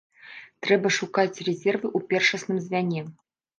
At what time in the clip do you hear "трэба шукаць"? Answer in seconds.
0.67-1.41